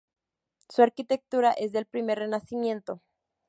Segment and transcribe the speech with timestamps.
[0.67, 3.03] Su arquitectura es del primer Renacimiento.